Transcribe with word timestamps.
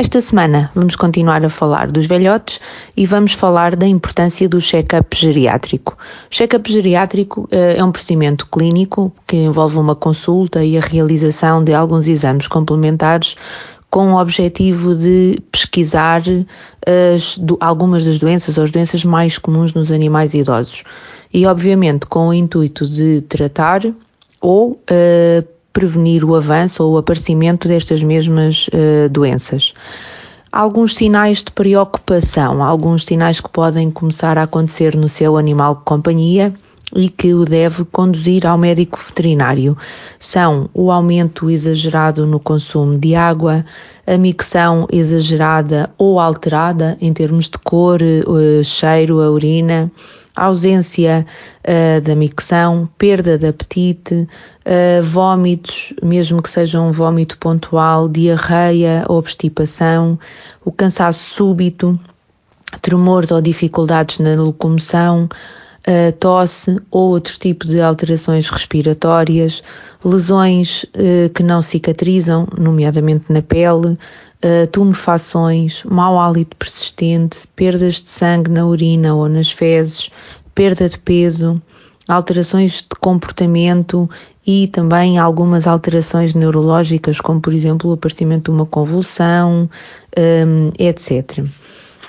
Esta 0.00 0.20
semana 0.20 0.70
vamos 0.76 0.94
continuar 0.94 1.44
a 1.44 1.50
falar 1.50 1.90
dos 1.90 2.06
velhotes 2.06 2.60
e 2.96 3.04
vamos 3.04 3.32
falar 3.32 3.74
da 3.74 3.84
importância 3.84 4.48
do 4.48 4.60
check-up 4.60 5.08
geriátrico. 5.16 5.98
O 6.30 6.32
check-up 6.32 6.72
geriátrico 6.72 7.48
eh, 7.50 7.78
é 7.78 7.84
um 7.84 7.90
procedimento 7.90 8.46
clínico 8.46 9.12
que 9.26 9.36
envolve 9.36 9.76
uma 9.76 9.96
consulta 9.96 10.64
e 10.64 10.78
a 10.78 10.80
realização 10.80 11.64
de 11.64 11.74
alguns 11.74 12.06
exames 12.06 12.46
complementares 12.46 13.34
com 13.90 14.12
o 14.12 14.20
objetivo 14.20 14.94
de 14.94 15.42
pesquisar 15.50 16.22
as, 16.86 17.36
do, 17.36 17.58
algumas 17.60 18.04
das 18.04 18.20
doenças 18.20 18.56
ou 18.56 18.62
as 18.62 18.70
doenças 18.70 19.04
mais 19.04 19.36
comuns 19.36 19.74
nos 19.74 19.90
animais 19.90 20.32
idosos 20.32 20.84
e, 21.34 21.44
obviamente, 21.44 22.06
com 22.06 22.28
o 22.28 22.32
intuito 22.32 22.86
de 22.86 23.22
tratar 23.22 23.82
ou 24.40 24.74
uh, 24.74 25.57
prevenir 25.78 26.24
o 26.24 26.34
avanço 26.34 26.82
ou 26.82 26.94
o 26.94 26.98
aparecimento 26.98 27.68
destas 27.68 28.02
mesmas 28.02 28.66
uh, 28.68 29.08
doenças. 29.08 29.72
Alguns 30.50 30.96
sinais 30.96 31.38
de 31.38 31.52
preocupação, 31.52 32.64
alguns 32.64 33.04
sinais 33.04 33.40
que 33.40 33.48
podem 33.48 33.88
começar 33.88 34.36
a 34.36 34.42
acontecer 34.42 34.96
no 34.96 35.08
seu 35.08 35.36
animal 35.36 35.76
de 35.76 35.82
companhia 35.84 36.52
e 36.94 37.08
que 37.08 37.34
o 37.34 37.44
deve 37.44 37.84
conduzir 37.84 38.46
ao 38.46 38.56
médico 38.56 38.98
veterinário. 38.98 39.76
São 40.18 40.70
o 40.72 40.90
aumento 40.90 41.50
exagerado 41.50 42.26
no 42.26 42.40
consumo 42.40 42.98
de 42.98 43.14
água, 43.14 43.64
a 44.06 44.16
micção 44.16 44.86
exagerada 44.90 45.90
ou 45.98 46.18
alterada 46.18 46.96
em 47.00 47.12
termos 47.12 47.48
de 47.48 47.58
cor, 47.58 48.00
eh, 48.00 48.62
cheiro, 48.62 49.20
a 49.20 49.30
urina, 49.30 49.92
ausência 50.38 51.26
uh, 51.64 52.00
da 52.00 52.14
micção, 52.14 52.88
perda 52.96 53.36
de 53.36 53.48
apetite, 53.48 54.14
uh, 54.14 55.02
vômitos, 55.02 55.92
mesmo 56.02 56.40
que 56.40 56.48
seja 56.48 56.80
um 56.80 56.92
vômito 56.92 57.36
pontual, 57.38 58.08
diarreia, 58.08 59.04
obstipação, 59.08 60.18
o 60.64 60.70
cansaço 60.70 61.34
súbito, 61.34 61.98
tremores 62.80 63.30
ou 63.30 63.42
dificuldades 63.42 64.18
na 64.18 64.36
locomoção, 64.36 65.28
uh, 65.86 66.12
tosse 66.18 66.80
ou 66.90 67.10
outro 67.10 67.38
tipo 67.38 67.66
de 67.66 67.80
alterações 67.80 68.48
respiratórias, 68.48 69.62
lesões 70.04 70.86
que 71.34 71.42
não 71.42 71.60
cicatrizam, 71.60 72.46
nomeadamente 72.56 73.24
na 73.28 73.42
pele, 73.42 73.98
Uh, 74.40 74.68
tumefações, 74.68 75.82
mau 75.82 76.16
hálito 76.16 76.56
persistente, 76.56 77.38
perdas 77.56 77.96
de 77.96 78.08
sangue 78.08 78.48
na 78.48 78.64
urina 78.64 79.12
ou 79.12 79.28
nas 79.28 79.50
fezes, 79.50 80.10
perda 80.54 80.88
de 80.88 80.96
peso, 80.96 81.60
alterações 82.08 82.80
de 82.80 82.98
comportamento 83.00 84.08
e 84.46 84.66
também 84.68 85.18
algumas 85.18 85.66
alterações 85.66 86.32
neurológicas, 86.32 87.20
como 87.20 87.38
por 87.38 87.52
exemplo 87.52 87.90
o 87.90 87.92
aparecimento 87.92 88.50
de 88.50 88.56
uma 88.56 88.64
convulsão, 88.64 89.68
um, 90.16 90.72
etc. 90.78 91.44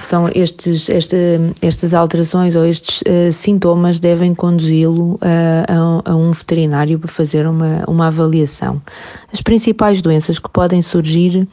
São 0.00 0.28
estes, 0.34 0.88
esta, 0.88 1.16
estas 1.60 1.92
alterações 1.92 2.56
ou 2.56 2.64
estes 2.64 3.02
uh, 3.02 3.32
sintomas 3.32 3.98
devem 3.98 4.34
conduzi-lo 4.34 5.14
uh, 5.14 6.02
a, 6.06 6.12
a, 6.12 6.16
um 6.16 6.30
veterinário 6.30 6.98
para 6.98 7.08
fazer 7.08 7.46
uma, 7.46 7.84
uma 7.86 8.06
avaliação. 8.06 8.80
As 9.32 9.42
principais 9.42 10.00
doenças 10.00 10.38
que 10.38 10.48
podem 10.48 10.80
surgir 10.80 11.48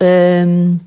um, 0.00 0.78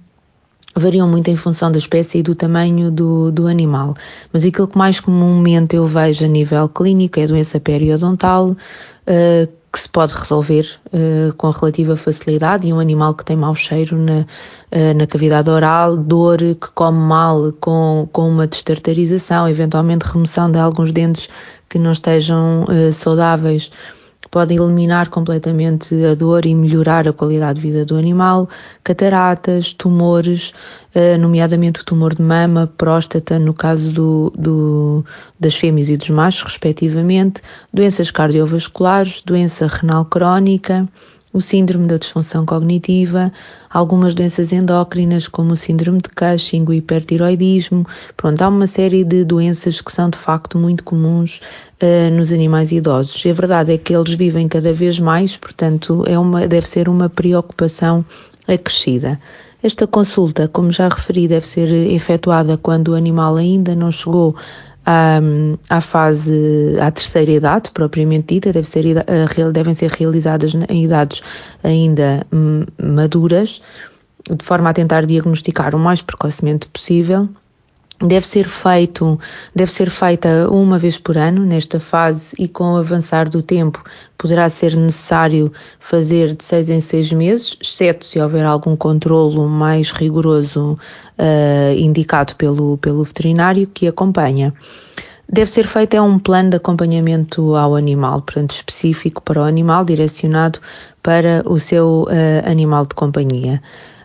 variam 0.78 1.08
muito 1.08 1.30
em 1.30 1.36
função 1.36 1.72
da 1.72 1.78
espécie 1.78 2.20
e 2.20 2.24
do 2.24 2.36
tamanho 2.36 2.92
do, 2.92 3.32
do 3.32 3.48
animal, 3.48 3.96
mas 4.32 4.46
aquilo 4.46 4.68
que 4.68 4.78
mais 4.78 5.00
comumente 5.00 5.76
eu 5.76 5.86
vejo 5.88 6.26
a 6.26 6.28
nível 6.28 6.70
clínico 6.70 7.20
é 7.20 7.24
a 7.24 7.28
doença 7.28 7.60
periodontal, 7.60 8.50
uh, 8.52 9.58
que 9.72 9.80
se 9.80 9.90
pode 9.90 10.14
resolver 10.14 10.70
uh, 10.88 11.34
com 11.36 11.50
relativa 11.50 11.96
facilidade, 11.96 12.68
e 12.68 12.74
um 12.74 12.80
animal 12.80 13.14
que 13.14 13.26
tem 13.26 13.36
mau 13.36 13.54
cheiro 13.54 13.98
na, 13.98 14.22
uh, 14.22 14.94
na 14.96 15.08
cavidade 15.08 15.50
oral, 15.50 15.98
dor, 15.98 16.38
que 16.38 16.68
come 16.74 17.00
mal 17.00 17.52
com, 17.60 18.08
com 18.12 18.30
uma 18.30 18.48
destartarização, 18.48 19.50
eventualmente 19.50 20.06
remoção 20.06 20.52
de 20.52 20.60
alguns 20.60 20.92
dentes 20.92 21.28
que 21.70 21.78
não 21.78 21.92
estejam 21.92 22.66
saudáveis 22.94 23.70
podem 24.30 24.58
eliminar 24.58 25.10
completamente 25.10 25.94
a 26.06 26.14
dor 26.16 26.46
e 26.46 26.54
melhorar 26.54 27.08
a 27.08 27.14
qualidade 27.14 27.60
de 27.60 27.68
vida 27.68 27.86
do 27.86 27.96
animal, 27.96 28.50
cataratas, 28.84 29.74
tumores, 29.74 30.54
eh, 30.94 31.18
nomeadamente 31.18 31.82
o 31.82 31.86
tumor 31.86 32.16
de 32.16 32.22
mama, 32.22 32.72
próstata, 32.78 33.38
no 33.38 33.54
caso 33.54 33.92
do, 33.92 34.34
do, 34.38 35.06
das 35.40 35.56
fêmeas 35.56 35.90
e 35.90 35.98
dos 35.98 36.10
machos, 36.10 36.44
respectivamente, 36.44 37.42
doenças 37.74 38.12
cardiovasculares, 38.12 39.22
doença 39.26 39.68
renal 39.68 40.06
crónica, 40.06 40.88
o 41.38 41.42
síndrome 41.42 41.88
da 41.88 41.98
disfunção 41.98 42.46
cognitiva, 42.46 43.32
algumas 43.70 44.14
doenças 44.14 44.52
endócrinas, 44.52 45.28
como 45.28 45.54
o 45.54 45.56
síndrome 45.56 46.00
de 46.02 46.10
Cushing, 46.10 46.66
o 46.68 46.74
hipertiroidismo. 46.74 47.86
Pronto, 48.16 48.42
há 48.42 48.48
uma 48.48 48.66
série 48.68 49.04
de 49.04 49.24
doenças 49.24 49.80
que 49.80 49.92
são 49.92 50.10
de 50.10 50.18
facto 50.18 50.58
muito 50.58 50.84
comuns 50.84 51.42
uh, 51.82 52.10
nos 52.12 52.32
animais 52.32 52.72
idosos. 52.72 53.24
E 53.24 53.30
a 53.30 53.34
verdade 53.34 53.74
é 53.74 53.78
que 53.78 53.96
eles 53.96 54.14
vivem 54.16 54.48
cada 54.48 54.74
vez 54.74 55.00
mais, 55.00 55.38
portanto, 55.38 56.04
é 56.08 56.18
uma, 56.18 56.48
deve 56.48 56.68
ser 56.68 56.90
uma 56.90 57.08
preocupação 57.08 58.04
acrescida. 58.48 59.20
Esta 59.62 59.86
consulta, 59.86 60.48
como 60.48 60.72
já 60.72 60.88
referi, 60.88 61.28
deve 61.28 61.48
ser 61.48 61.68
efetuada 61.68 62.58
quando 62.58 62.90
o 62.90 62.96
animal 62.96 63.36
ainda 63.36 63.76
não 63.76 63.92
chegou 63.92 64.36
à, 64.88 65.20
à 65.70 65.82
fase, 65.82 66.78
à 66.80 66.90
terceira 66.90 67.32
idade, 67.32 67.72
propriamente 67.72 68.36
dita, 68.36 68.54
deve 68.54 68.70
ser, 68.70 68.86
devem 69.52 69.74
ser 69.74 69.92
realizadas 69.92 70.54
em 70.70 70.86
idades 70.86 71.22
ainda 71.62 72.26
maduras, 72.82 73.62
de 74.30 74.46
forma 74.46 74.70
a 74.70 74.74
tentar 74.74 75.06
diagnosticar 75.06 75.76
o 75.76 75.80
mais 75.80 76.02
precocemente 76.02 76.68
possível 76.68 77.28
deve 78.02 78.28
ser 78.28 78.48
feito, 78.48 79.20
deve 79.56 79.72
ser 79.72 79.90
feita 79.90 80.50
uma 80.50 80.78
vez 80.78 80.98
por 80.98 81.18
ano 81.18 81.46
nesta 81.46 81.80
fase 81.80 82.36
e 82.38 82.48
com 82.48 82.74
o 82.74 82.78
avançar 82.78 83.28
do 83.28 83.42
tempo 83.42 83.84
poderá 84.18 84.50
ser 84.50 84.76
necessário 84.76 85.52
fazer 85.80 86.36
de 86.36 86.44
seis 86.44 86.70
em 86.70 86.82
seis 86.82 87.12
meses, 87.12 87.58
exceto 87.62 88.06
se 88.06 88.20
houver 88.20 88.46
algum 88.46 88.76
controlo 88.76 89.48
mais 89.48 89.92
rigoroso 89.92 90.78
uh, 91.18 91.74
indicado 91.78 92.36
pelo, 92.36 92.78
pelo 92.78 93.04
veterinário 93.04 93.68
que 93.68 93.88
acompanha. 93.88 94.54
Deve 95.30 95.52
ser 95.52 95.68
feito 95.68 95.94
é 95.94 96.02
um 96.02 96.18
plano 96.18 96.52
de 96.52 96.58
acompanhamento 96.58 97.54
ao 97.56 97.76
animal, 97.76 98.22
portanto 98.22 98.52
específico 98.52 99.22
para 99.22 99.42
o 99.42 99.44
animal, 99.44 99.84
direcionado 99.84 100.60
para 101.04 101.44
o 101.46 101.60
seu 101.60 102.04
uh, 102.04 102.50
animal 102.50 102.86
de 102.86 102.96
companhia. 102.96 103.62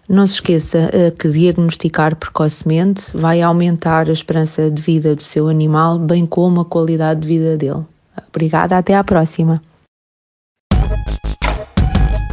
Não 0.08 0.26
se 0.26 0.34
esqueça 0.34 0.90
uh, 0.92 1.16
que 1.16 1.28
diagnosticar 1.28 2.16
precocemente 2.16 3.16
vai 3.16 3.40
aumentar 3.40 4.08
a 4.08 4.12
esperança 4.12 4.70
de 4.70 4.82
vida 4.82 5.14
do 5.14 5.22
seu 5.22 5.48
animal, 5.48 5.98
bem 5.98 6.26
como 6.26 6.60
a 6.60 6.64
qualidade 6.64 7.20
de 7.20 7.28
vida 7.28 7.56
dele. 7.56 7.84
Obrigada, 8.28 8.76
até 8.76 8.94
à 8.94 9.04
próxima. 9.04 9.62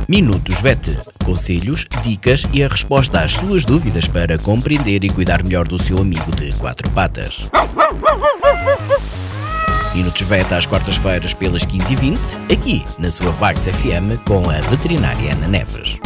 Minutos 0.09 0.59
VET. 0.61 0.97
Conselhos, 1.23 1.85
dicas 2.01 2.43
e 2.51 2.63
a 2.63 2.67
resposta 2.67 3.21
às 3.21 3.33
suas 3.33 3.63
dúvidas 3.63 4.07
para 4.07 4.39
compreender 4.39 5.03
e 5.03 5.09
cuidar 5.09 5.43
melhor 5.43 5.67
do 5.67 5.77
seu 5.77 5.99
amigo 5.99 6.35
de 6.35 6.51
quatro 6.55 6.89
patas. 6.89 7.47
Minutos 9.93 10.21
VET 10.23 10.51
às 10.51 10.65
quartas-feiras 10.65 11.35
pelas 11.35 11.63
15h20, 11.63 12.17
aqui 12.51 12.83
na 12.97 13.11
sua 13.11 13.29
Vagos 13.31 13.67
FM 13.67 14.17
com 14.25 14.49
a 14.49 14.59
veterinária 14.61 15.33
Ana 15.33 15.47
Neves. 15.47 15.99